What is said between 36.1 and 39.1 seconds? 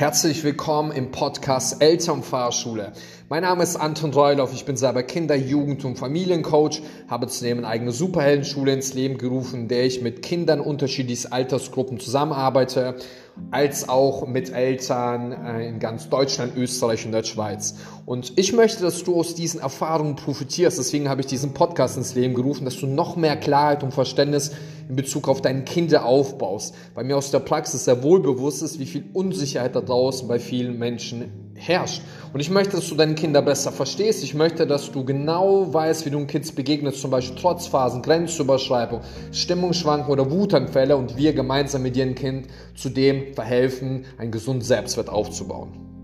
du Kids begegnest, zum Beispiel Trotzphasen, Grenzüberschreitung,